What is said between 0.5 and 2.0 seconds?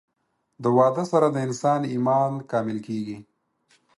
د واده سره د انسان